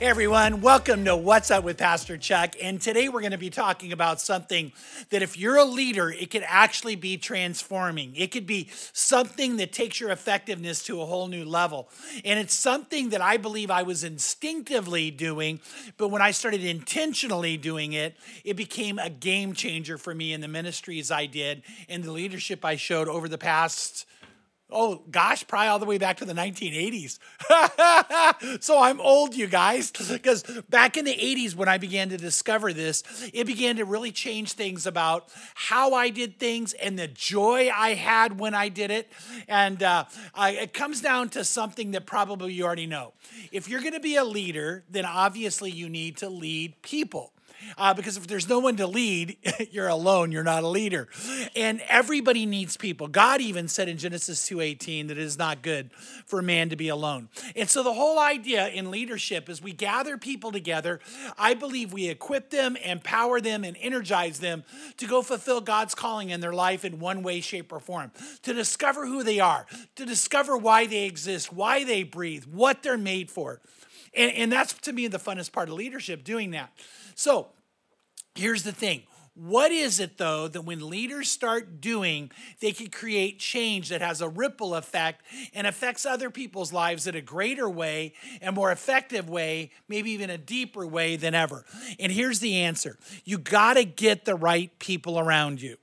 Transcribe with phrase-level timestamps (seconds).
[0.00, 2.54] Hey everyone, welcome to What's Up with Pastor Chuck.
[2.62, 4.72] And today we're going to be talking about something
[5.10, 8.16] that if you're a leader, it could actually be transforming.
[8.16, 11.90] It could be something that takes your effectiveness to a whole new level.
[12.24, 15.60] And it's something that I believe I was instinctively doing,
[15.98, 20.40] but when I started intentionally doing it, it became a game changer for me in
[20.40, 21.60] the ministries I did
[21.90, 24.06] and the leadership I showed over the past
[24.72, 27.18] Oh gosh, probably all the way back to the 1980s.
[28.62, 32.72] so I'm old, you guys, because back in the 80s when I began to discover
[32.72, 33.02] this,
[33.32, 37.94] it began to really change things about how I did things and the joy I
[37.94, 39.10] had when I did it.
[39.48, 43.12] And uh, I, it comes down to something that probably you already know.
[43.52, 47.32] If you're going to be a leader, then obviously you need to lead people.
[47.76, 49.36] Uh, because if there's no one to lead,
[49.70, 50.32] you're alone.
[50.32, 51.08] You're not a leader,
[51.56, 53.08] and everybody needs people.
[53.08, 55.90] God even said in Genesis 2:18 that it is not good
[56.26, 57.28] for a man to be alone.
[57.56, 61.00] And so the whole idea in leadership is we gather people together.
[61.38, 64.64] I believe we equip them, empower them, and energize them
[64.98, 68.12] to go fulfill God's calling in their life in one way, shape, or form.
[68.42, 72.98] To discover who they are, to discover why they exist, why they breathe, what they're
[72.98, 73.60] made for.
[74.14, 76.72] And, and that's to me the funnest part of leadership, doing that.
[77.20, 77.48] So
[78.34, 79.02] here's the thing.
[79.34, 82.30] What is it though that when leaders start doing,
[82.62, 87.14] they can create change that has a ripple effect and affects other people's lives in
[87.14, 91.66] a greater way and more effective way, maybe even a deeper way than ever?
[91.98, 95.76] And here's the answer you got to get the right people around you.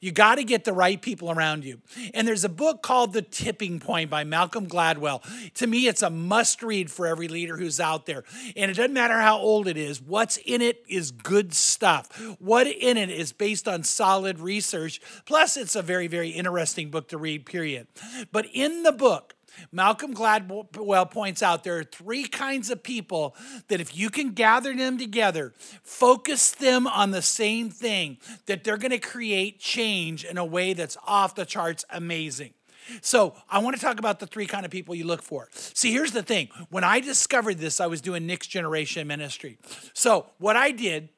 [0.00, 1.80] You got to get the right people around you.
[2.14, 5.22] And there's a book called The Tipping Point by Malcolm Gladwell.
[5.54, 8.24] To me, it's a must read for every leader who's out there.
[8.56, 12.08] And it doesn't matter how old it is, what's in it is good stuff.
[12.38, 15.00] What in it is based on solid research.
[15.26, 17.86] Plus, it's a very, very interesting book to read, period.
[18.32, 19.34] But in the book,
[19.72, 23.36] Malcolm Gladwell points out there are three kinds of people
[23.68, 25.52] that if you can gather them together,
[25.82, 30.72] focus them on the same thing, that they're going to create change in a way
[30.72, 32.54] that's off the charts amazing.
[33.02, 35.48] So, I want to talk about the three kind of people you look for.
[35.52, 36.48] See, here's the thing.
[36.70, 39.58] When I discovered this, I was doing next generation ministry.
[39.92, 41.10] So, what I did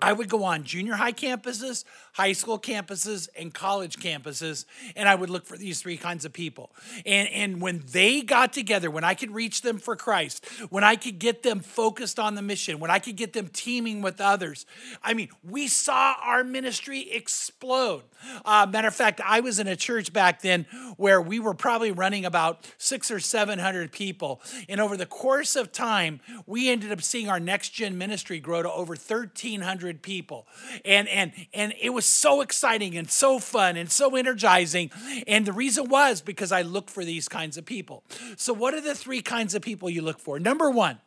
[0.00, 1.84] I would go on junior high campuses,
[2.18, 4.64] high school campuses, and college campuses,
[4.96, 6.72] and I would look for these three kinds of people.
[7.06, 10.96] And, and when they got together, when I could reach them for Christ, when I
[10.96, 14.66] could get them focused on the mission, when I could get them teaming with others,
[15.00, 18.02] I mean, we saw our ministry explode.
[18.44, 21.92] Uh, matter of fact, I was in a church back then where we were probably
[21.92, 24.42] running about six or 700 people.
[24.68, 28.62] And over the course of time, we ended up seeing our next gen ministry grow
[28.64, 30.48] to over 1,300 people.
[30.84, 34.90] And, and, and it was so exciting and so fun and so energizing.
[35.26, 38.04] And the reason was because I look for these kinds of people.
[38.36, 40.38] So, what are the three kinds of people you look for?
[40.38, 40.98] Number one,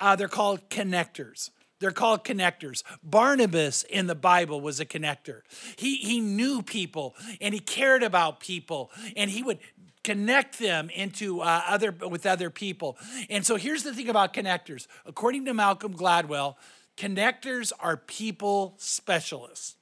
[0.00, 1.50] uh, they're called connectors.
[1.80, 2.82] They're called connectors.
[3.04, 5.42] Barnabas in the Bible was a connector.
[5.76, 9.60] He, he knew people and he cared about people and he would
[10.02, 12.98] connect them into uh, other with other people.
[13.30, 14.88] And so here's the thing about connectors.
[15.06, 16.56] According to Malcolm Gladwell,
[16.98, 19.76] Connectors are people specialists.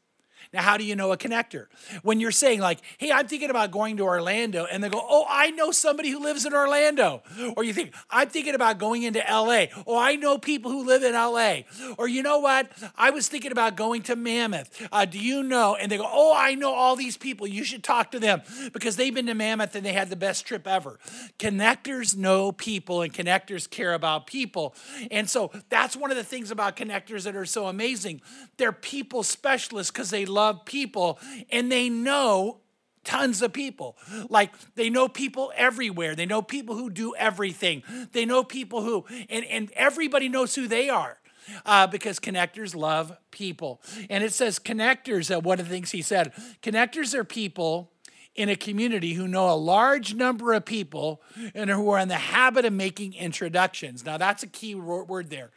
[0.53, 1.67] Now, how do you know a connector?
[2.03, 5.25] When you're saying, like, hey, I'm thinking about going to Orlando, and they go, oh,
[5.29, 7.23] I know somebody who lives in Orlando.
[7.57, 9.67] Or you think, I'm thinking about going into LA.
[9.87, 11.61] Oh, I know people who live in LA.
[11.99, 12.71] Or you know what?
[12.97, 14.89] I was thinking about going to Mammoth.
[14.93, 15.77] Uh, do you know?
[15.77, 17.47] And they go, oh, I know all these people.
[17.47, 18.43] You should talk to them
[18.73, 20.99] because they've been to Mammoth and they had the best trip ever.
[21.39, 24.75] Connectors know people, and connectors care about people.
[25.11, 28.21] And so that's one of the things about connectors that are so amazing.
[28.57, 31.19] They're people specialists because they love people
[31.51, 32.61] and they know
[33.07, 33.97] tons of people.
[34.29, 36.15] Like they know people everywhere.
[36.15, 37.83] They know people who do everything.
[38.13, 41.19] They know people who, and, and everybody knows who they are.
[41.65, 43.81] Uh, because connectors love people.
[44.11, 47.93] And it says connectors, uh, one of the things he said, connectors are people
[48.35, 51.23] in a community who know a large number of people
[51.55, 54.05] and who are in the habit of making introductions.
[54.05, 55.51] Now, that's a key word there.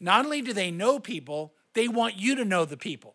[0.00, 3.14] Not only do they know people, they want you to know the people.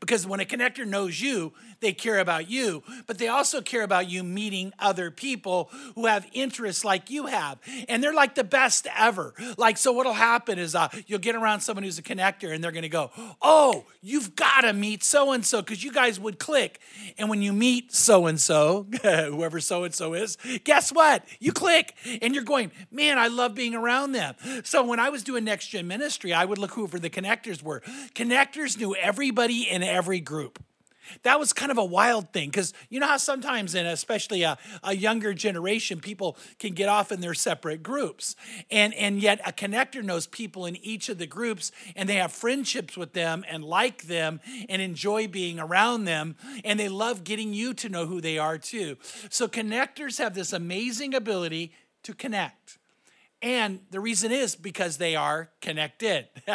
[0.00, 4.08] Because when a connector knows you, they care about you, but they also care about
[4.08, 7.58] you meeting other people who have interests like you have.
[7.88, 9.34] And they're like the best ever.
[9.56, 12.72] Like, so what'll happen is uh, you'll get around someone who's a connector and they're
[12.72, 13.10] gonna go,
[13.42, 16.80] Oh, you've gotta meet so and so because you guys would click.
[17.18, 21.24] And when you meet so and so, whoever so and so is, guess what?
[21.40, 24.34] You click and you're going, Man, I love being around them.
[24.64, 27.80] So when I was doing next gen ministry, I would look who the connectors were.
[28.14, 30.62] Connectors knew everybody in every group.
[31.22, 34.58] that was kind of a wild thing because you know how sometimes and especially a,
[34.82, 38.36] a younger generation people can get off in their separate groups.
[38.70, 42.32] And and yet a connector knows people in each of the groups and they have
[42.32, 47.52] friendships with them and like them and enjoy being around them and they love getting
[47.52, 48.96] you to know who they are too.
[49.30, 51.72] So connectors have this amazing ability
[52.02, 52.78] to connect
[53.46, 56.26] and the reason is because they are connected.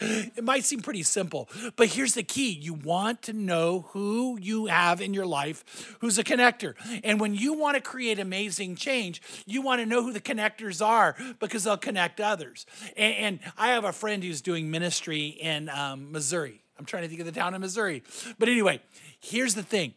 [0.00, 4.66] it might seem pretty simple, but here's the key you want to know who you
[4.66, 6.74] have in your life who's a connector.
[7.04, 10.84] And when you want to create amazing change, you want to know who the connectors
[10.84, 12.66] are because they'll connect others.
[12.96, 16.60] And, and I have a friend who's doing ministry in um, Missouri.
[16.76, 18.02] I'm trying to think of the town in Missouri.
[18.36, 18.80] But anyway,
[19.20, 19.94] here's the thing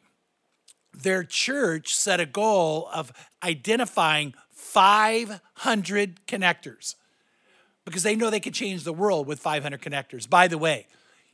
[0.94, 3.12] their church set a goal of
[3.44, 4.36] identifying
[4.70, 6.96] 500 connectors
[7.86, 10.30] because they know they can change the world with 500 connectors.
[10.30, 10.86] By the way,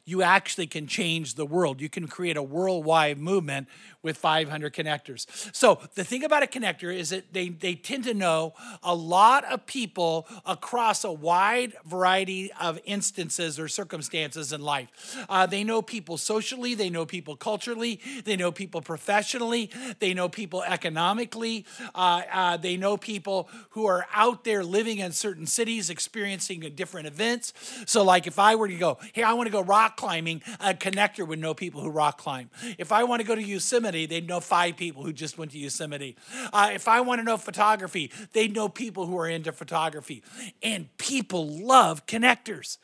[0.06, 1.82] you actually can change the world.
[1.82, 3.68] You can create a worldwide movement
[4.04, 5.26] with 500 connectors.
[5.54, 8.54] So the thing about a connector is that they, they tend to know
[8.84, 15.26] a lot of people across a wide variety of instances or circumstances in life.
[15.28, 20.30] Uh, they know people socially, they know people culturally, they know people professionally, they know
[20.30, 21.66] people economically,
[21.96, 27.08] uh, uh, they know people who are out there living in certain cities, experiencing different
[27.08, 27.54] events.
[27.88, 30.74] So, like if I were to go, hey, I want to go rock climbing, a
[30.74, 32.50] connector would know people who rock climb.
[32.78, 35.52] If I want to go to Yosemite, Yosemite, they'd know five people who just went
[35.52, 36.16] to Yosemite.
[36.54, 40.24] Uh, if I want to know photography, they'd know people who are into photography.
[40.64, 42.78] And people love connectors.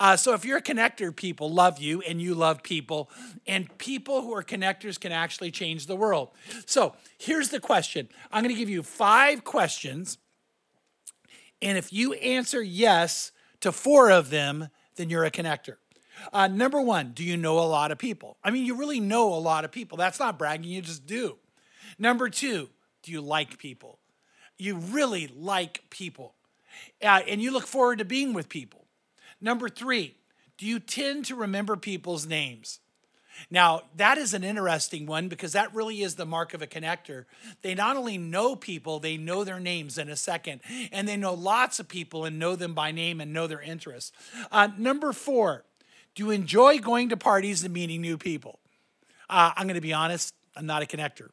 [0.00, 3.10] Uh, so if you're a connector, people love you and you love people.
[3.46, 6.30] And people who are connectors can actually change the world.
[6.66, 10.18] So here's the question I'm going to give you five questions.
[11.60, 15.76] And if you answer yes to four of them, then you're a connector.
[16.32, 18.36] Uh, number one, do you know a lot of people?
[18.44, 19.98] I mean, you really know a lot of people.
[19.98, 21.38] That's not bragging, you just do.
[21.98, 22.68] Number two,
[23.02, 23.98] do you like people?
[24.58, 26.34] You really like people.
[27.02, 28.86] Uh, and you look forward to being with people.
[29.40, 30.16] Number three,
[30.56, 32.78] do you tend to remember people's names?
[33.50, 37.24] Now, that is an interesting one because that really is the mark of a connector.
[37.62, 40.60] They not only know people, they know their names in a second,
[40.92, 44.12] and they know lots of people and know them by name and know their interests.
[44.50, 45.64] Uh, number four,
[46.14, 48.58] do you enjoy going to parties and meeting new people?
[49.30, 51.30] Uh, I'm going to be honest, I'm not a connector.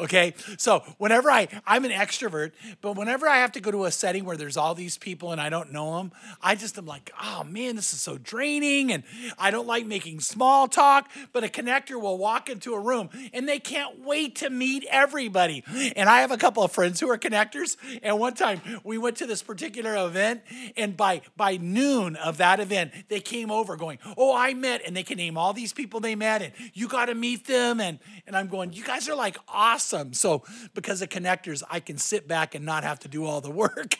[0.00, 0.32] Okay.
[0.56, 4.24] So whenever I, I'm an extrovert, but whenever I have to go to a setting
[4.24, 7.44] where there's all these people and I don't know them, I just am like, oh
[7.44, 8.90] man, this is so draining.
[8.90, 9.02] And
[9.38, 11.10] I don't like making small talk.
[11.32, 15.62] But a connector will walk into a room and they can't wait to meet everybody.
[15.94, 17.76] And I have a couple of friends who are connectors.
[18.02, 20.40] And one time we went to this particular event,
[20.74, 24.96] and by by noon of that event, they came over going, Oh, I met, and
[24.96, 27.78] they can name all these people they met, and you got to meet them.
[27.78, 30.12] And and I'm going, You guys are like awesome awesome.
[30.12, 30.42] So,
[30.74, 33.96] because of connectors, I can sit back and not have to do all the work.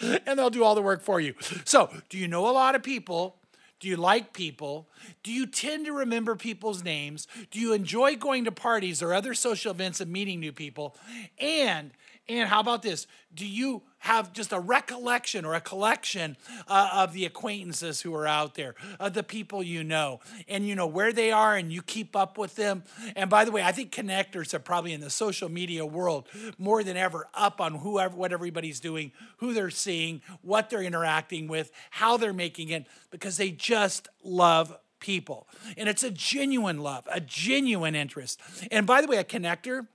[0.00, 1.34] and they'll do all the work for you.
[1.64, 3.36] So, do you know a lot of people?
[3.80, 4.88] Do you like people?
[5.22, 7.28] Do you tend to remember people's names?
[7.50, 10.96] Do you enjoy going to parties or other social events and meeting new people?
[11.38, 11.92] And
[12.28, 13.06] and how about this?
[13.34, 16.36] Do you have just a recollection or a collection
[16.68, 20.74] uh, of the acquaintances who are out there, of the people you know, and you
[20.74, 22.84] know where they are and you keep up with them?
[23.16, 26.28] And by the way, I think connectors are probably in the social media world
[26.58, 31.48] more than ever up on whoever, what everybody's doing, who they're seeing, what they're interacting
[31.48, 35.48] with, how they're making it, because they just love people.
[35.76, 38.40] And it's a genuine love, a genuine interest.
[38.70, 39.86] And by the way, a connector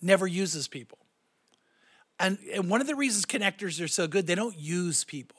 [0.00, 0.98] never uses people.
[2.18, 5.36] And, and one of the reasons connectors are so good, they don't use people.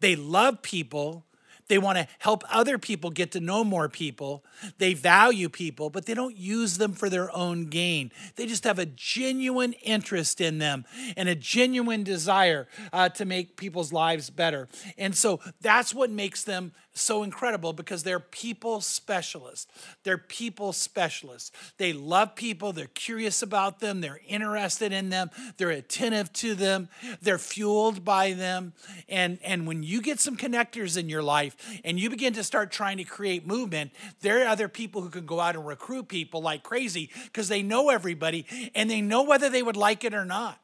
[0.00, 1.26] They love people.
[1.70, 4.44] They want to help other people get to know more people.
[4.78, 8.10] They value people, but they don't use them for their own gain.
[8.34, 10.84] They just have a genuine interest in them
[11.16, 14.68] and a genuine desire uh, to make people's lives better.
[14.98, 19.66] And so that's what makes them so incredible because they're people specialists.
[20.02, 21.52] They're people specialists.
[21.78, 26.88] They love people, they're curious about them, they're interested in them, they're attentive to them,
[27.22, 28.72] they're fueled by them.
[29.08, 32.70] And, and when you get some connectors in your life and you begin to start
[32.70, 36.42] trying to create movement, there are other people who can go out and recruit people
[36.42, 40.24] like crazy because they know everybody and they know whether they would like it or
[40.24, 40.60] not.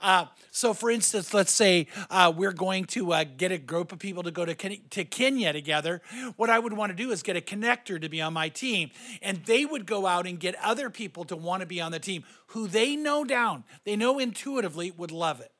[0.00, 3.98] Uh, so, for instance, let's say uh, we're going to uh, get a group of
[3.98, 6.00] people to go to, to Kenya together.
[6.36, 8.90] What I would want to do is get a connector to be on my team,
[9.22, 11.98] and they would go out and get other people to want to be on the
[11.98, 15.52] team who they know down, they know intuitively would love it.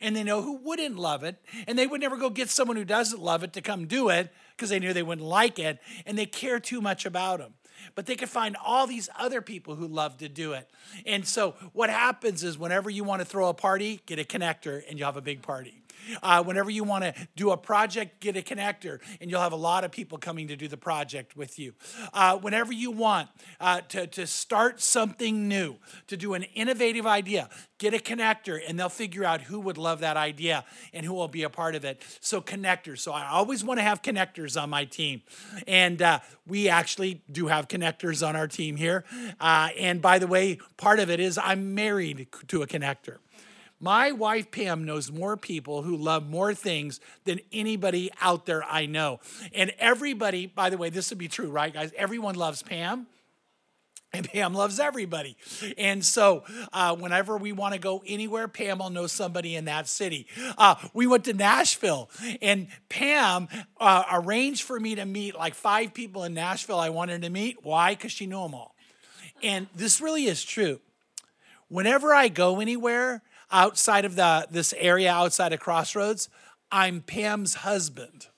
[0.00, 1.36] And they know who wouldn't love it.
[1.66, 4.32] And they would never go get someone who doesn't love it to come do it
[4.56, 5.78] because they knew they wouldn't like it.
[6.04, 7.54] And they care too much about them.
[7.94, 10.68] But they could find all these other people who love to do it.
[11.04, 14.82] And so what happens is whenever you want to throw a party, get a connector
[14.88, 15.82] and you'll have a big party.
[16.22, 19.56] Uh, whenever you want to do a project, get a connector, and you'll have a
[19.56, 21.74] lot of people coming to do the project with you.
[22.12, 23.28] Uh, whenever you want
[23.60, 27.48] uh, to, to start something new, to do an innovative idea,
[27.78, 31.28] get a connector, and they'll figure out who would love that idea and who will
[31.28, 32.02] be a part of it.
[32.20, 33.00] So, connectors.
[33.00, 35.22] So, I always want to have connectors on my team.
[35.66, 39.04] And uh, we actually do have connectors on our team here.
[39.40, 43.18] Uh, and by the way, part of it is I'm married to a connector.
[43.78, 48.86] My wife Pam knows more people who love more things than anybody out there I
[48.86, 49.20] know.
[49.54, 51.92] And everybody, by the way, this would be true, right, guys?
[51.96, 53.06] Everyone loves Pam.
[54.12, 55.36] And Pam loves everybody.
[55.76, 59.88] And so, uh, whenever we want to go anywhere, Pam will know somebody in that
[59.88, 60.26] city.
[60.56, 62.08] Uh, we went to Nashville,
[62.40, 67.22] and Pam uh, arranged for me to meet like five people in Nashville I wanted
[67.22, 67.58] to meet.
[67.62, 67.94] Why?
[67.94, 68.74] Because she knew them all.
[69.42, 70.80] And this really is true.
[71.68, 76.28] Whenever I go anywhere, outside of the this area outside of Crossroads,
[76.70, 78.28] I'm Pam's husband.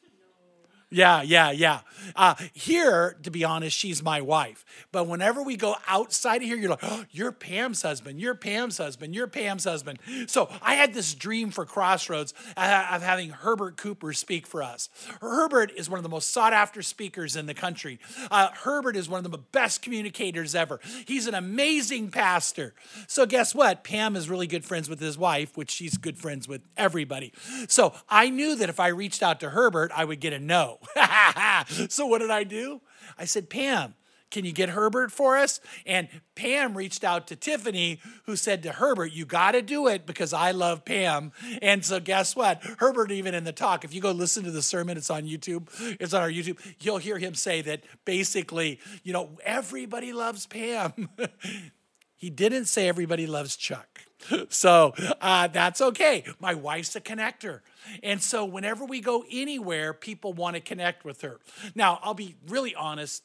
[0.90, 1.80] Yeah, yeah, yeah.
[2.16, 4.64] Uh, here, to be honest, she's my wife.
[4.90, 8.20] But whenever we go outside of here, you're like, oh, you're Pam's husband.
[8.20, 9.14] You're Pam's husband.
[9.14, 9.98] You're Pam's husband.
[10.28, 14.88] So I had this dream for Crossroads of having Herbert Cooper speak for us.
[15.20, 17.98] Herbert is one of the most sought after speakers in the country.
[18.30, 20.80] Uh, Herbert is one of the best communicators ever.
[21.06, 22.74] He's an amazing pastor.
[23.06, 23.84] So guess what?
[23.84, 27.34] Pam is really good friends with his wife, which she's good friends with everybody.
[27.68, 30.77] So I knew that if I reached out to Herbert, I would get a no.
[31.88, 32.80] so what did I do?
[33.18, 33.94] I said, Pam,
[34.30, 35.60] can you get Herbert for us?
[35.86, 40.06] And Pam reached out to Tiffany, who said to Herbert, You got to do it
[40.06, 41.32] because I love Pam.
[41.62, 42.62] And so, guess what?
[42.78, 45.68] Herbert, even in the talk, if you go listen to the sermon, it's on YouTube,
[45.98, 51.08] it's on our YouTube, you'll hear him say that basically, you know, everybody loves Pam.
[52.18, 54.02] he didn't say everybody loves Chuck.
[54.50, 56.24] So uh, that's okay.
[56.40, 57.60] My wife's a connector.
[58.02, 61.38] And so whenever we go anywhere, people want to connect with her.
[61.76, 63.22] Now, I'll be really honest.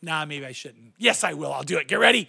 [0.00, 0.94] Nah, maybe I shouldn't.
[0.96, 1.52] Yes, I will.
[1.52, 1.88] I'll do it.
[1.88, 2.28] Get ready.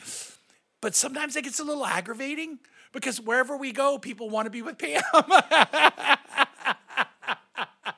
[0.81, 2.57] But sometimes it gets a little aggravating
[2.91, 5.03] because wherever we go, people want to be with Pam.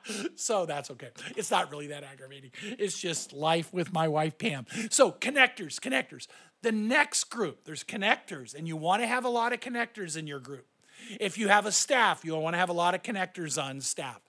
[0.36, 1.10] so that's okay.
[1.36, 2.50] It's not really that aggravating.
[2.62, 4.66] It's just life with my wife, Pam.
[4.90, 6.26] So, connectors, connectors.
[6.62, 10.26] The next group, there's connectors, and you want to have a lot of connectors in
[10.26, 10.66] your group.
[11.20, 14.20] If you have a staff, you'll want to have a lot of connectors on staff.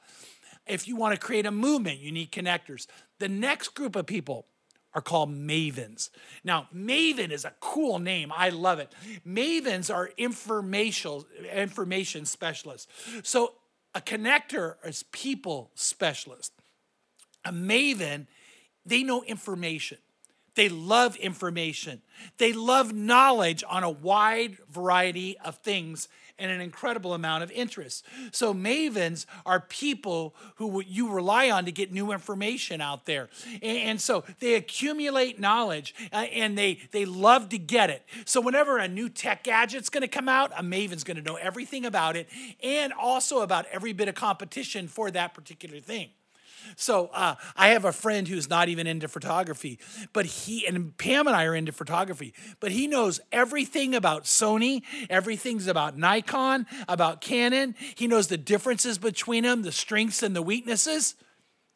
[0.65, 2.87] If you want to create a movement, you need connectors.
[3.19, 4.47] The next group of people
[4.93, 6.09] are called mavens.
[6.43, 8.31] Now, maven is a cool name.
[8.35, 8.93] I love it.
[9.27, 12.87] Mavens are information information specialists.
[13.23, 13.53] So,
[13.95, 16.53] a connector is people specialist.
[17.45, 18.27] A maven,
[18.85, 19.97] they know information.
[20.55, 22.01] They love information.
[22.37, 26.07] They love knowledge on a wide variety of things
[26.39, 28.05] and an incredible amount of interest.
[28.31, 33.29] So, mavens are people who you rely on to get new information out there.
[33.61, 38.03] And, so they accumulate knowledge uh, and they, they love to get it.
[38.25, 42.15] So, whenever a new tech gadget's gonna come out, a maven's gonna know everything about
[42.15, 42.27] it
[42.63, 46.09] and also about every bit of competition for that particular thing.
[46.75, 49.79] So uh, I have a friend who's not even into photography,
[50.13, 54.83] but he and Pam and I are into photography, but he knows everything about Sony,
[55.09, 57.75] everything's about Nikon, about Canon.
[57.95, 61.15] He knows the differences between them, the strengths and the weaknesses,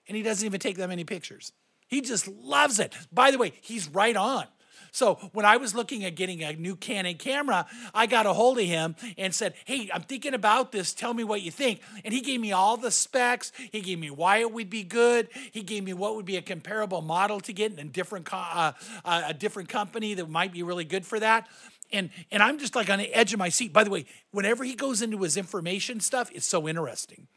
[0.08, 1.52] and he doesn't even take that many pictures.
[1.88, 2.94] He just loves it.
[3.12, 4.46] By the way, he's right on.
[4.92, 8.60] So when I was looking at getting a new Canon camera, I got a hold
[8.60, 10.94] of him and said, Hey, I'm thinking about this.
[10.94, 11.82] Tell me what you think.
[12.04, 13.52] And he gave me all the specs.
[13.72, 15.30] He gave me why it would be good.
[15.52, 18.74] He gave me what would be a comparable model to get in a different, uh,
[19.06, 21.48] uh, a different company that might be really good for that.
[21.92, 23.72] And, and I'm just like on the edge of my seat.
[23.72, 27.28] By the way, whenever he goes into his information stuff, it's so interesting.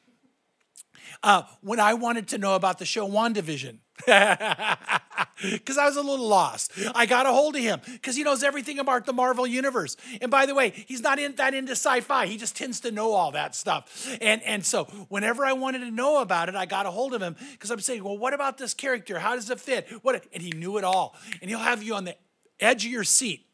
[1.22, 6.26] Uh, when I wanted to know about the show WandaVision, because I was a little
[6.26, 6.72] lost.
[6.94, 9.96] I got a hold of him because he knows everything about the Marvel universe.
[10.20, 12.26] And by the way, he's not in, that into sci-fi.
[12.26, 14.08] He just tends to know all that stuff.
[14.20, 17.22] And and so whenever I wanted to know about it, I got a hold of
[17.22, 19.18] him because I'm saying, well, what about this character?
[19.18, 19.88] How does it fit?
[20.02, 20.24] What?
[20.32, 21.16] And he knew it all.
[21.40, 22.16] And he'll have you on the
[22.60, 23.46] edge of your seat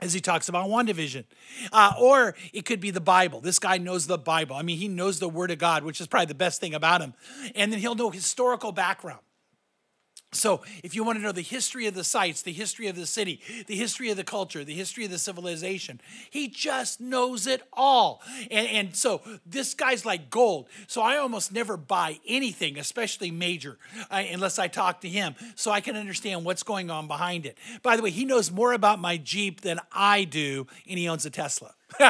[0.00, 1.24] as he talks about WandaVision.
[1.72, 3.40] Uh, or it could be the Bible.
[3.40, 4.56] This guy knows the Bible.
[4.56, 7.00] I mean, he knows the Word of God, which is probably the best thing about
[7.00, 7.14] him.
[7.54, 9.20] And then he'll know historical background.
[10.36, 13.06] So, if you want to know the history of the sites, the history of the
[13.06, 16.00] city, the history of the culture, the history of the civilization,
[16.30, 18.22] he just knows it all.
[18.50, 20.68] And, and so, this guy's like gold.
[20.86, 23.78] So, I almost never buy anything, especially major,
[24.10, 27.56] uh, unless I talk to him so I can understand what's going on behind it.
[27.82, 31.26] By the way, he knows more about my Jeep than I do, and he owns
[31.26, 31.74] a Tesla.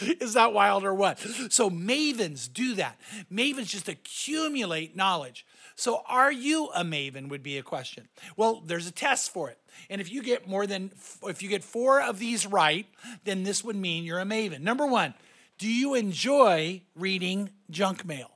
[0.00, 1.18] Is that wild or what?
[1.50, 2.98] So, mavens do that.
[3.32, 5.46] Mavens just accumulate knowledge.
[5.76, 7.28] So, are you a maven?
[7.28, 8.08] Would be a question.
[8.36, 9.58] Well, there's a test for it.
[9.88, 10.90] And if you get more than,
[11.24, 12.86] if you get four of these right,
[13.24, 14.60] then this would mean you're a maven.
[14.60, 15.14] Number one,
[15.58, 18.30] do you enjoy reading junk mail?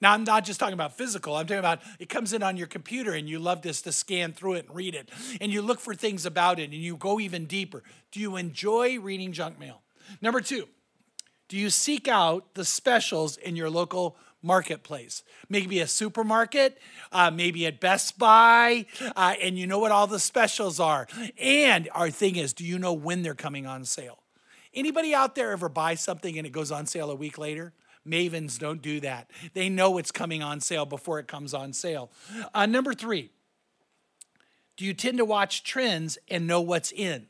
[0.00, 1.34] Now, I'm not just talking about physical.
[1.34, 4.32] I'm talking about it comes in on your computer and you love this to scan
[4.32, 5.08] through it and read it.
[5.40, 7.82] And you look for things about it and you go even deeper.
[8.12, 9.80] Do you enjoy reading junk mail?
[10.20, 10.68] Number two,
[11.48, 15.24] do you seek out the specials in your local marketplace.
[15.48, 16.78] Maybe a supermarket,
[17.10, 18.86] uh, maybe at Best Buy,
[19.16, 21.08] uh, and you know what all the specials are.
[21.38, 24.18] And our thing is, do you know when they're coming on sale?
[24.74, 27.72] Anybody out there ever buy something and it goes on sale a week later?
[28.06, 29.30] Mavens don't do that.
[29.54, 32.10] They know it's coming on sale before it comes on sale.
[32.52, 33.30] Uh, number three,
[34.76, 37.26] do you tend to watch trends and know what's in?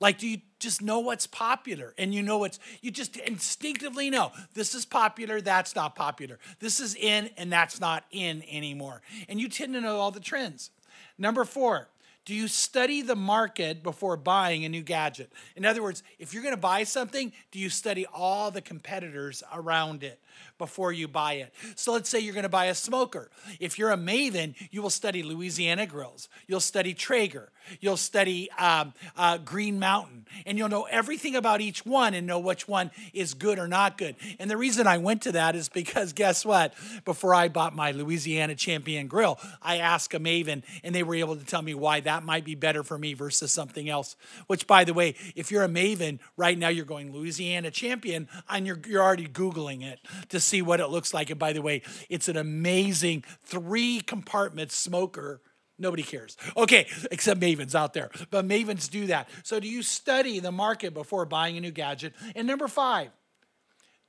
[0.00, 1.94] Like, do you just know what's popular?
[1.98, 6.38] And you know what's, you just instinctively know this is popular, that's not popular.
[6.60, 9.02] This is in, and that's not in anymore.
[9.28, 10.70] And you tend to know all the trends.
[11.18, 11.88] Number four,
[12.24, 15.32] do you study the market before buying a new gadget?
[15.54, 19.44] In other words, if you're going to buy something, do you study all the competitors
[19.52, 20.20] around it
[20.58, 21.52] before you buy it?
[21.74, 23.30] So let's say you're going to buy a smoker.
[23.60, 27.50] If you're a maven, you will study Louisiana Grills, you'll study Traeger,
[27.80, 32.38] you'll study um, uh, Green Mountain, and you'll know everything about each one and know
[32.38, 34.16] which one is good or not good.
[34.38, 36.74] And the reason I went to that is because guess what?
[37.04, 41.36] Before I bought my Louisiana Champion Grill, I asked a maven, and they were able
[41.36, 44.16] to tell me why that might be better for me versus something else.
[44.46, 48.66] Which, by the way, if you're a Maven right now, you're going Louisiana champion, and
[48.66, 51.30] you're, you're already Googling it to see what it looks like.
[51.30, 55.40] And by the way, it's an amazing three compartment smoker.
[55.78, 56.36] Nobody cares.
[56.56, 58.10] Okay, except Mavens out there.
[58.30, 59.28] But Mavens do that.
[59.42, 62.14] So, do you study the market before buying a new gadget?
[62.34, 63.10] And number five,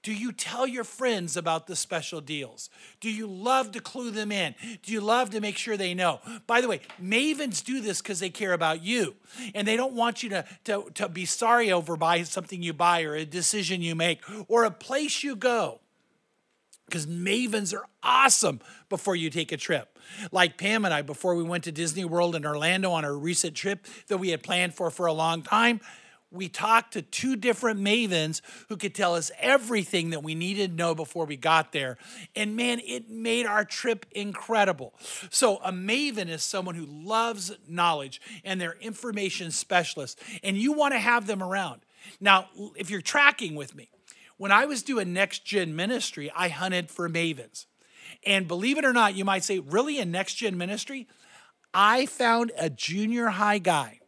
[0.07, 2.69] do you tell your friends about the special deals?
[3.01, 4.55] Do you love to clue them in?
[4.81, 6.21] Do you love to make sure they know?
[6.45, 9.15] By the way, mavens do this because they care about you
[9.53, 13.01] and they don't want you to, to, to be sorry over by something you buy
[13.01, 15.81] or a decision you make or a place you go.
[16.87, 19.99] Because mavens are awesome before you take a trip.
[20.31, 23.55] Like Pam and I, before we went to Disney World in Orlando on our recent
[23.55, 25.81] trip that we had planned for for a long time,
[26.31, 30.75] we talked to two different mavens who could tell us everything that we needed to
[30.75, 31.97] know before we got there.
[32.35, 34.93] And man, it made our trip incredible.
[35.29, 40.93] So, a maven is someone who loves knowledge and they're information specialists, and you want
[40.93, 41.81] to have them around.
[42.19, 43.89] Now, if you're tracking with me,
[44.37, 47.65] when I was doing next gen ministry, I hunted for mavens.
[48.25, 51.07] And believe it or not, you might say, really, in next gen ministry?
[51.73, 53.99] I found a junior high guy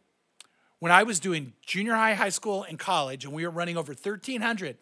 [0.78, 3.92] when I was doing junior high, high school, and college, and we were running over
[3.92, 4.78] 1,300,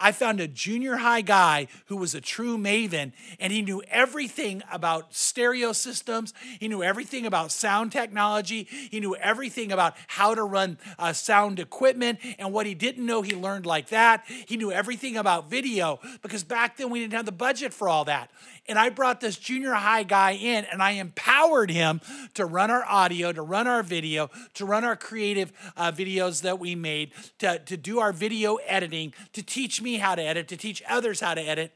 [0.00, 4.62] I found a junior high guy who was a true maven, and he knew everything
[4.70, 6.34] about stereo systems.
[6.60, 8.66] He knew everything about sound technology.
[8.90, 12.18] He knew everything about how to run uh, sound equipment.
[12.38, 14.24] And what he didn't know, he learned like that.
[14.46, 18.04] He knew everything about video because back then we didn't have the budget for all
[18.06, 18.30] that.
[18.68, 22.02] And I brought this junior high guy in and I empowered him
[22.34, 26.58] to run our audio, to run our video, to run our creative uh, videos that
[26.58, 30.56] we made, to, to do our video editing, to teach me how to edit, to
[30.56, 31.72] teach others how to edit.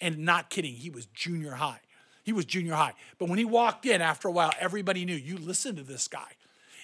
[0.00, 1.80] And not kidding, he was junior high.
[2.22, 2.94] He was junior high.
[3.18, 6.32] But when he walked in, after a while, everybody knew you listen to this guy.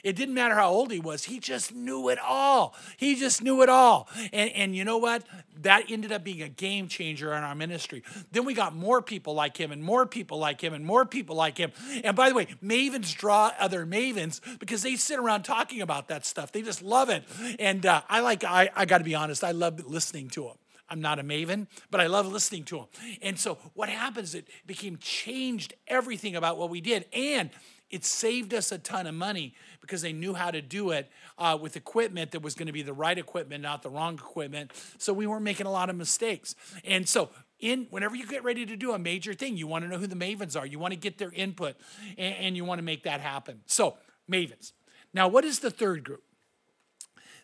[0.03, 1.25] It didn't matter how old he was.
[1.25, 2.75] He just knew it all.
[2.97, 4.09] He just knew it all.
[4.33, 5.25] And, and you know what?
[5.61, 8.03] That ended up being a game changer in our ministry.
[8.33, 11.37] Then we got more people like him and more people like him and more people
[11.37, 11.71] like him.
[12.03, 16.27] And by the way, mavens draw other mavens because they sit around talking about that
[16.27, 16.51] stuff.
[16.51, 17.23] They just love it.
[17.61, 20.57] And uh, I like, I, I got to be honest, I love listening to them.
[20.93, 22.87] I'm not a maven, but I love listening to them.
[23.23, 27.07] And so what happens, it became changed everything about what we did.
[27.15, 27.49] And
[27.93, 31.57] it saved us a ton of money because they knew how to do it uh,
[31.61, 34.73] with equipment that was going to be the right equipment, not the wrong equipment.
[34.99, 36.55] So we weren't making a lot of mistakes.
[36.85, 37.29] And so
[37.61, 40.07] in whenever you get ready to do a major thing, you want to know who
[40.07, 40.67] the mavens are.
[40.67, 41.77] You want to get their input
[42.17, 43.61] and, and you want to make that happen.
[43.67, 43.99] So
[44.31, 44.73] mavens.
[45.13, 46.25] Now, what is the third group?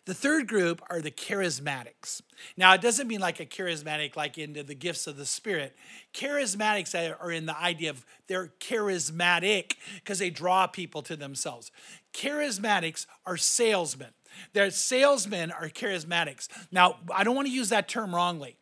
[0.05, 2.21] The third group are the charismatics.
[2.57, 5.75] Now, it doesn't mean like a charismatic, like into the gifts of the Spirit.
[6.13, 11.71] Charismatics are in the idea of they're charismatic because they draw people to themselves.
[12.13, 14.09] Charismatics are salesmen.
[14.53, 16.47] Their salesmen are charismatics.
[16.71, 18.58] Now, I don't want to use that term wrongly.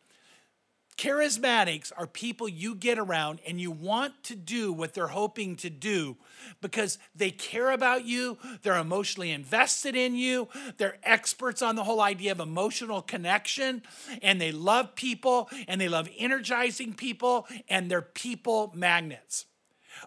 [0.98, 5.70] Charismatics are people you get around and you want to do what they're hoping to
[5.70, 6.16] do
[6.60, 12.00] because they care about you, they're emotionally invested in you, they're experts on the whole
[12.00, 13.80] idea of emotional connection,
[14.22, 19.46] and they love people and they love energizing people, and they're people magnets.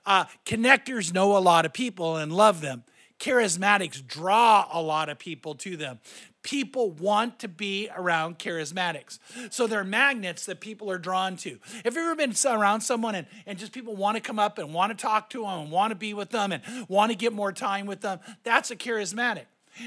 [0.05, 2.83] Uh, connectors know a lot of people and love them.
[3.17, 5.99] Charismatics draw a lot of people to them
[6.43, 9.19] people want to be around charismatics.
[9.49, 11.59] So they're magnets that people are drawn to.
[11.83, 14.73] Have you ever been around someone and, and just people want to come up and
[14.73, 17.33] want to talk to them and want to be with them and want to get
[17.33, 18.19] more time with them?
[18.43, 19.45] That's a charismatic.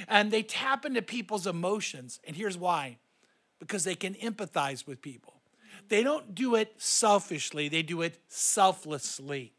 [0.08, 2.20] And they tap into people's emotions.
[2.26, 2.98] And here's why
[3.58, 5.34] because they can empathize with people.
[5.88, 9.52] They don't do it selfishly, they do it selflessly.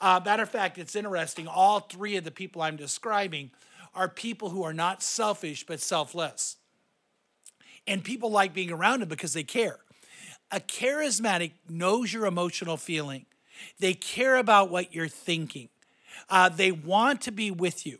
[0.00, 1.46] Uh, matter of fact, it's interesting.
[1.46, 3.50] All three of the people I'm describing
[3.96, 6.56] are people who are not selfish but selfless.
[7.86, 9.78] And people like being around them because they care.
[10.52, 13.26] A charismatic knows your emotional feeling,
[13.80, 15.70] they care about what you're thinking,
[16.30, 17.98] uh, they want to be with you.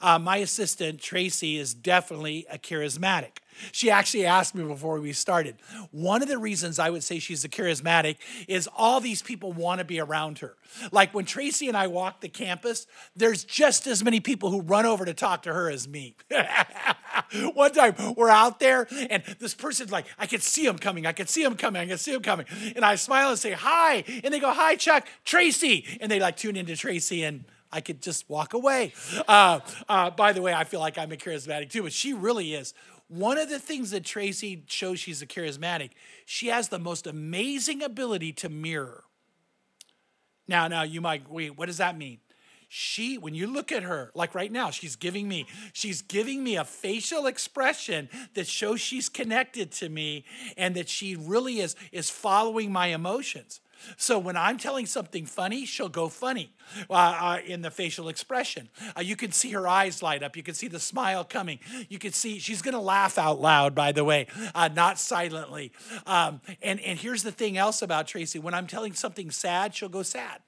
[0.00, 3.38] Uh, my assistant, Tracy, is definitely a charismatic.
[3.72, 5.56] She actually asked me before we started.
[5.90, 8.16] One of the reasons I would say she's a charismatic
[8.48, 10.56] is all these people want to be around her.
[10.92, 14.86] Like when Tracy and I walk the campus, there's just as many people who run
[14.86, 16.16] over to talk to her as me.
[17.54, 21.06] One time we're out there and this person's like, I can see him coming.
[21.06, 21.82] I can see him coming.
[21.82, 22.46] I can see him coming.
[22.74, 24.04] And I smile and say, Hi.
[24.24, 25.86] And they go, Hi, Chuck, Tracy.
[26.00, 28.92] And they like tune into Tracy and I could just walk away.
[29.28, 32.54] Uh, uh, by the way, I feel like I'm a charismatic too, but she really
[32.54, 32.74] is.
[33.10, 35.90] One of the things that Tracy shows she's a charismatic,
[36.26, 39.02] she has the most amazing ability to mirror.
[40.46, 42.18] Now, now you might wait, what does that mean?
[42.68, 46.54] She, when you look at her, like right now, she's giving me, she's giving me
[46.54, 50.24] a facial expression that shows she's connected to me
[50.56, 53.60] and that she really is is following my emotions.
[53.96, 56.52] So when I'm telling something funny, she'll go funny
[56.88, 58.68] uh, uh, in the facial expression.
[58.96, 60.36] Uh, you can see her eyes light up.
[60.36, 61.58] You can see the smile coming.
[61.88, 65.72] You can see she's going to laugh out loud, by the way, uh, not silently.
[66.06, 69.88] Um, and, and here's the thing else about Tracy when I'm telling something sad, she'll
[69.88, 70.40] go sad.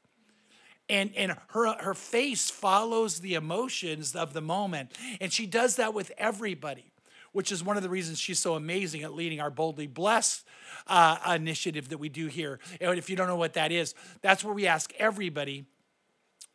[0.88, 4.90] And, and her, her face follows the emotions of the moment.
[5.20, 6.91] And she does that with everybody
[7.32, 10.44] which is one of the reasons she's so amazing at leading our Boldly Blessed
[10.86, 12.58] uh, initiative that we do here.
[12.80, 15.64] And if you don't know what that is, that's where we ask everybody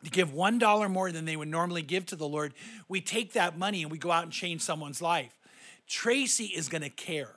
[0.04, 2.54] to give $1 more than they would normally give to the Lord.
[2.88, 5.36] We take that money and we go out and change someone's life.
[5.88, 7.34] Tracy is going to care.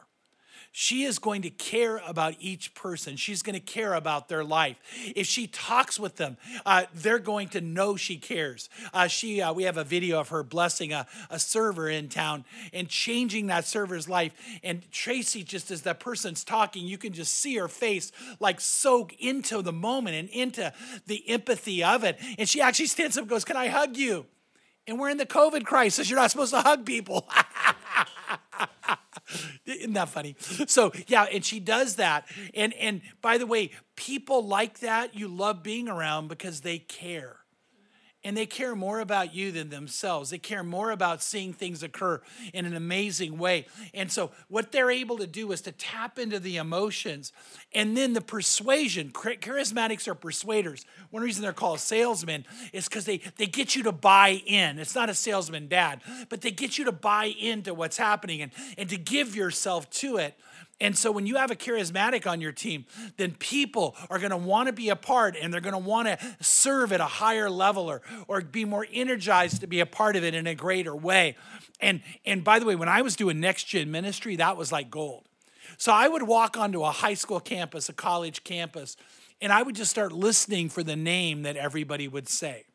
[0.74, 3.18] She is going to care about each person.
[3.18, 4.78] She's going to care about their life.
[5.16, 8.70] If she talks with them, uh, they're going to know she cares.
[8.94, 12.46] Uh, she, uh, we have a video of her blessing a, a server in town
[12.72, 14.32] and changing that server's life.
[14.64, 19.14] And Tracy, just as that person's talking, you can just see her face like soak
[19.20, 20.72] into the moment and into
[21.06, 22.18] the empathy of it.
[22.40, 24.26] And she actually stands up and goes, Can I hug you?
[24.88, 26.10] And we're in the COVID crisis.
[26.10, 27.28] You're not supposed to hug people.
[29.66, 30.36] Isn't that funny?
[30.68, 32.28] So yeah, and she does that.
[32.54, 37.41] And and by the way, people like that you love being around because they care
[38.24, 40.30] and they care more about you than themselves.
[40.30, 42.22] They care more about seeing things occur
[42.54, 43.66] in an amazing way.
[43.94, 47.34] And so, what they're able to do is to tap into the emotions
[47.74, 49.12] and then the persuasion.
[49.12, 50.86] Charismatics are persuaders.
[51.10, 54.78] One reason they're called salesmen is because they, they get you to buy in.
[54.78, 58.52] It's not a salesman dad, but they get you to buy into what's happening and,
[58.78, 60.38] and to give yourself to it.
[60.82, 62.86] And so when you have a charismatic on your team,
[63.18, 66.08] then people are going to want to be a part and they're going to want
[66.08, 70.16] to serve at a higher level or, or be more energized to be a part
[70.16, 71.38] of it in a greater way.
[71.80, 74.90] And, and by the way, when I was doing next gen ministry, that was like
[74.90, 75.26] gold.
[75.78, 78.98] So I would walk onto a high school campus, a college campus,
[79.40, 82.66] and I would just start listening for the name that everybody would say.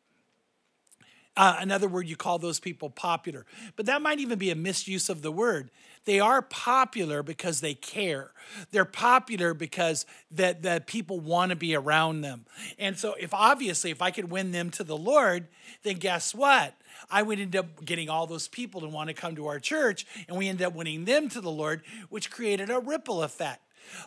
[1.37, 3.45] Uh, another word you call those people popular.
[3.75, 5.71] But that might even be a misuse of the word.
[6.07, 8.31] They are popular because they care.
[8.71, 12.47] They're popular because that, that people want to be around them.
[12.79, 15.49] And so if obviously if I could win them to the Lord,
[15.83, 16.75] then guess what?
[17.11, 20.07] I would end up getting all those people to want to come to our church,
[20.29, 23.61] and we end up winning them to the Lord, which created a ripple effect.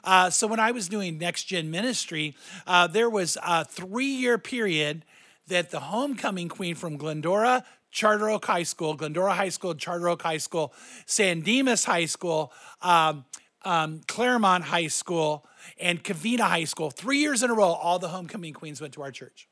[0.03, 2.35] Uh, so when I was doing next gen ministry,
[2.65, 5.05] uh, there was a three year period
[5.47, 10.21] that the homecoming queen from Glendora Charter Oak High School, Glendora High School, Charter Oak
[10.21, 10.73] High School,
[11.05, 13.25] San Dimas High School, um,
[13.63, 15.45] um, Claremont High School,
[15.79, 16.91] and Covina High School.
[16.91, 19.47] Three years in a row, all the homecoming queens went to our church.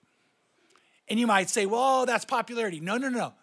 [1.10, 2.80] And you might say, well, that's popularity.
[2.80, 3.34] No, no, no.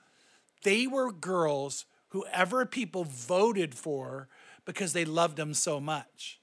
[0.63, 4.29] They were girls whoever people voted for
[4.65, 6.41] because they loved them so much.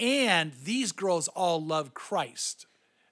[0.00, 2.66] And these girls all loved Christ.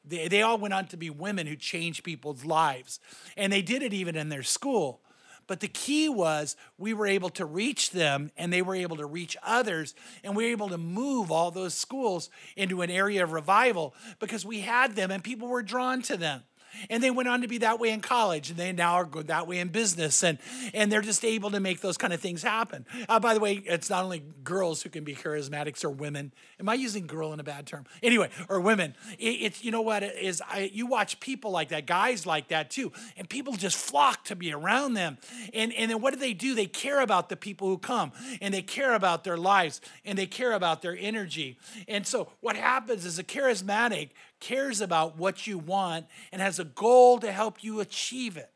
[0.05, 3.01] They, they all went on to be women who changed people's lives.
[3.37, 5.01] And they did it even in their school.
[5.47, 9.07] But the key was we were able to reach them and they were able to
[9.07, 9.95] reach others.
[10.23, 14.47] And we were able to move all those schools into an area of revival because
[14.47, 16.43] we had them and people were drawn to them
[16.89, 19.29] and they went on to be that way in college and they now are good
[19.29, 20.39] that way in business and
[20.75, 22.87] and they're just able to make those kind of things happen.
[23.09, 26.33] Uh, by the way it's not only girls who can be charismatics or women.
[26.59, 27.85] Am i using girl in a bad term?
[28.03, 28.95] Anyway or women.
[29.19, 32.49] It, it's you know what it is I, you watch people like that guys like
[32.49, 35.19] that too and people just flock to be around them.
[35.53, 36.55] And and then what do they do?
[36.55, 40.27] They care about the people who come and they care about their lives and they
[40.27, 41.59] care about their energy.
[41.89, 46.65] And so what happens is a charismatic cares about what you want and has a
[46.65, 48.51] goal to help you achieve it.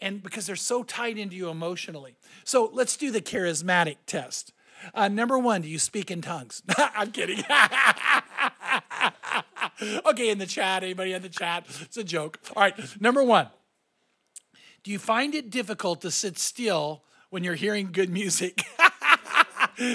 [0.00, 2.16] And because they're so tied into you emotionally.
[2.44, 4.52] So let's do the charismatic test.
[4.94, 6.62] Uh, number one, do you speak in tongues?
[6.78, 7.38] I'm kidding.
[10.06, 11.66] okay, in the chat, anybody in the chat?
[11.82, 12.40] It's a joke.
[12.56, 13.48] All right, number one,
[14.82, 18.62] do you find it difficult to sit still when you're hearing good music?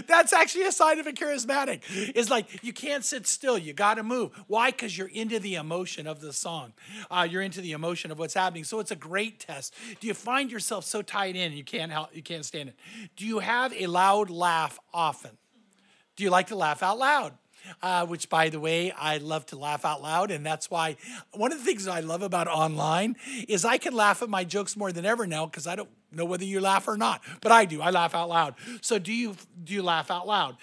[0.08, 1.82] That's actually a sign of a charismatic.
[2.16, 3.58] It's like you can't sit still.
[3.58, 4.32] You got to move.
[4.48, 4.72] Why?
[4.72, 6.74] Because you're into the emotion of the song.
[7.10, 8.64] Uh, you're into the emotion of what's happening.
[8.64, 9.74] So it's a great test.
[10.00, 12.76] Do you find yourself so tied in you can't help, you can't stand it?
[13.16, 15.32] Do you have a loud laugh often?
[16.16, 17.34] Do you like to laugh out loud?
[17.82, 20.32] uh, which, by the way, I love to laugh out loud.
[20.32, 20.98] And that's why
[21.32, 23.16] one of the things I love about online
[23.48, 26.26] is I can laugh at my jokes more than ever now because I don't know
[26.26, 27.82] whether you laugh or not, but I do.
[27.82, 28.56] I laugh out loud.
[28.82, 30.58] So, do you, do you laugh out loud?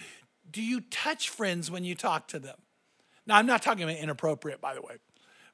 [0.51, 2.57] Do you touch friends when you talk to them?
[3.27, 4.97] Now, I'm not talking about inappropriate, by the way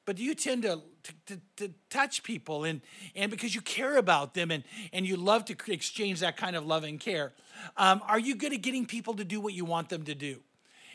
[0.09, 2.81] but do you tend to, to, to, to, touch people and,
[3.15, 6.65] and because you care about them and, and you love to exchange that kind of
[6.65, 7.31] love and care
[7.77, 10.41] um, are you good at getting people to do what you want them to do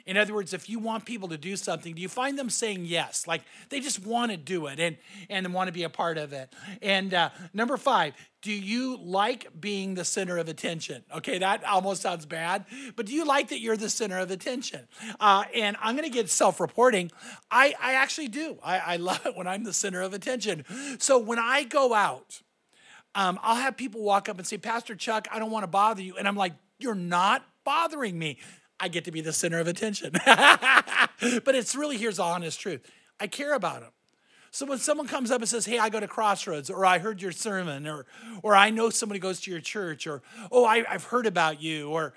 [0.07, 2.85] in other words, if you want people to do something, do you find them saying
[2.85, 3.27] yes?
[3.27, 4.97] Like they just want to do it and,
[5.31, 6.53] and want to be a part of it.
[6.83, 11.03] And uh, number five, do you like being the center of attention?
[11.17, 14.87] Okay, that almost sounds bad, but do you like that you're the center of attention?
[15.19, 17.11] Uh, and I'm to get self reporting.
[17.51, 18.59] I, I actually do.
[18.63, 20.65] I, I love it when I'm the center of attention.
[20.99, 22.43] So when I go out,
[23.15, 26.03] um, I'll have people walk up and say, Pastor Chuck, I don't want to bother
[26.03, 26.17] you.
[26.17, 28.39] And I'm like, You're not bothering me.
[28.85, 30.11] I get to be the center of attention.
[30.27, 32.83] but it's really, here's the honest truth
[33.19, 33.93] I care about them.
[34.51, 37.23] So when someone comes up and says, Hey, I go to Crossroads, or I heard
[37.23, 38.05] your sermon, or,
[38.43, 41.89] or I know somebody goes to your church, or Oh, I, have heard about you,
[41.89, 42.13] or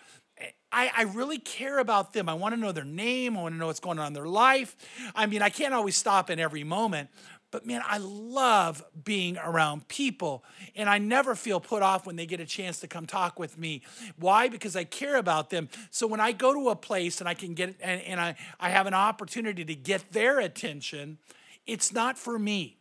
[0.70, 2.28] I, I really care about them.
[2.28, 3.38] I want to know their name.
[3.38, 4.76] I want to know what's going on in their life.
[5.16, 7.10] I mean, I can't always stop in every moment,
[7.52, 10.44] but man, I love being around people.
[10.76, 13.58] And I never feel put off when they get a chance to come talk with
[13.58, 13.84] me.
[14.18, 14.50] Why?
[14.50, 15.70] Because I care about them.
[15.90, 18.70] So when I go to a place and I can get and, and I, I
[18.70, 21.18] have an opportunity to get their attention,
[21.66, 22.77] it's not for me.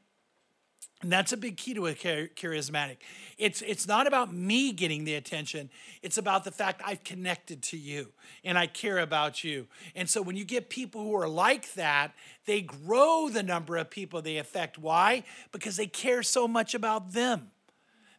[1.02, 2.96] And that's a big key to a charismatic.
[3.36, 5.68] It's, it's not about me getting the attention,
[6.02, 8.12] it's about the fact I've connected to you
[8.44, 9.66] and I care about you.
[9.94, 12.14] And so when you get people who are like that,
[12.46, 14.78] they grow the number of people they affect.
[14.78, 15.24] Why?
[15.52, 17.50] Because they care so much about them.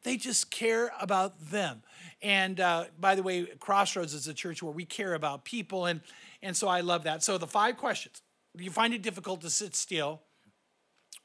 [0.03, 1.81] They just care about them.
[2.21, 5.87] And uh, by the way, Crossroads is a church where we care about people.
[5.87, 6.01] And,
[6.43, 7.23] and so I love that.
[7.23, 8.21] So the five questions.
[8.55, 10.21] Do you find it difficult to sit still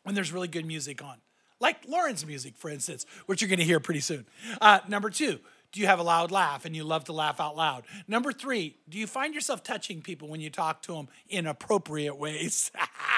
[0.02, 1.18] when there's really good music on?
[1.62, 4.26] Like Lauren's music, for instance, which you're going to hear pretty soon.
[4.60, 5.38] Uh, number two,
[5.72, 7.84] do you have a loud laugh and you love to laugh out loud?
[8.06, 12.16] Number three, do you find yourself touching people when you talk to them in appropriate
[12.16, 12.70] ways?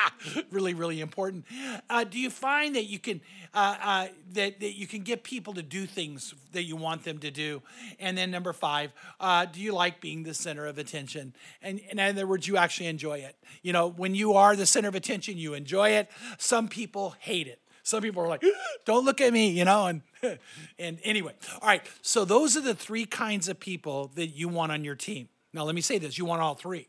[0.50, 1.46] really, really important.
[1.90, 3.20] Uh, do you find that you can
[3.54, 7.18] uh, uh, that, that you can get people to do things that you want them
[7.18, 7.60] to do?
[7.98, 11.34] And then number five, uh, do you like being the center of attention?
[11.60, 13.36] And, and in other words, you actually enjoy it.
[13.62, 16.08] You know, when you are the center of attention, you enjoy it.
[16.38, 17.60] Some people hate it.
[17.84, 18.42] Some people are like,
[18.86, 20.02] don't look at me, you know, and
[20.78, 21.32] and anyway.
[21.62, 21.82] All right.
[22.02, 25.28] So those are the three kinds of people that you want on your team.
[25.52, 26.88] Now let me say this, you want all three.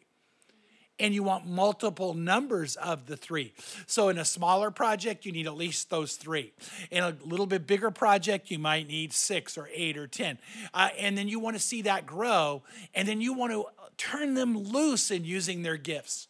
[0.97, 3.53] And you want multiple numbers of the three.
[3.85, 6.53] So, in a smaller project, you need at least those three.
[6.89, 10.37] In a little bit bigger project, you might need six or eight or 10.
[10.73, 12.63] Uh, and then you want to see that grow.
[12.93, 13.65] And then you want to
[13.97, 16.29] turn them loose in using their gifts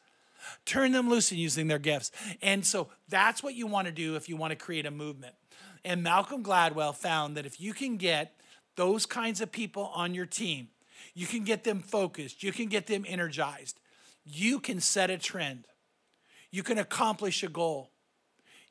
[0.65, 2.11] turn them loose in using their gifts.
[2.41, 5.35] And so that's what you want to do if you want to create a movement.
[5.83, 8.35] And Malcolm Gladwell found that if you can get
[8.75, 10.69] those kinds of people on your team,
[11.13, 13.79] you can get them focused, you can get them energized,
[14.23, 15.65] you can set a trend,
[16.51, 17.91] you can accomplish a goal,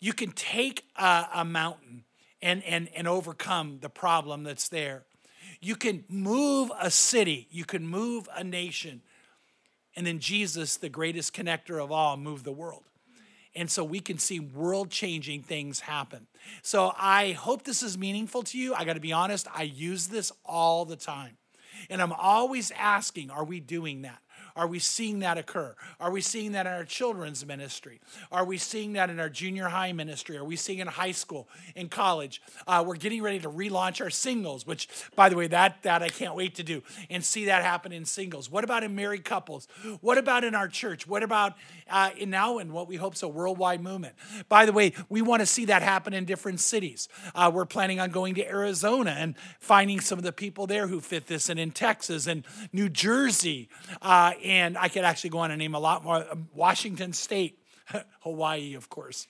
[0.00, 2.04] you can take a, a mountain
[2.42, 5.04] and, and, and overcome the problem that's there.
[5.60, 9.02] You can move a city, you can move a nation.
[9.96, 12.82] And then Jesus, the greatest connector of all, moved the world.
[13.56, 16.26] And so we can see world changing things happen.
[16.62, 18.74] So I hope this is meaningful to you.
[18.74, 21.36] I got to be honest, I use this all the time.
[21.88, 24.18] And I'm always asking, are we doing that?
[24.56, 25.74] Are we seeing that occur?
[25.98, 28.00] Are we seeing that in our children's ministry?
[28.30, 30.36] Are we seeing that in our junior high ministry?
[30.36, 32.40] Are we seeing in high school, in college?
[32.66, 36.08] Uh, we're getting ready to relaunch our singles, which, by the way, that that I
[36.08, 38.48] can't wait to do and see that happen in singles.
[38.48, 39.66] What about in married couples?
[40.00, 41.06] What about in our church?
[41.06, 41.54] What about
[41.90, 44.14] uh, in now in what we hope is a worldwide movement?
[44.48, 47.08] By the way, we want to see that happen in different cities.
[47.34, 51.00] Uh, we're planning on going to Arizona and finding some of the people there who
[51.00, 53.68] fit this, and in Texas and New Jersey
[54.00, 56.24] uh, and I could actually go on and name a lot more.
[56.30, 57.58] Um, Washington State,
[58.20, 59.26] Hawaii, of course.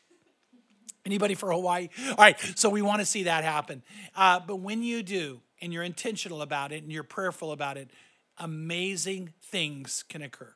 [1.07, 1.88] Anybody for Hawaii?
[2.11, 3.83] All right, so we want to see that happen.
[4.16, 7.90] Uh, but when you do, and you're intentional about it, and you're prayerful about it,
[8.38, 10.53] amazing things can occur.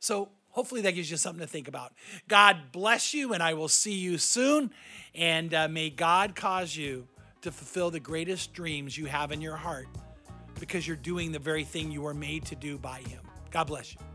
[0.00, 1.92] So hopefully that gives you something to think about.
[2.28, 4.70] God bless you, and I will see you soon.
[5.14, 7.08] And uh, may God cause you
[7.42, 9.86] to fulfill the greatest dreams you have in your heart
[10.60, 13.23] because you're doing the very thing you were made to do by Him.
[13.54, 14.13] God bless you.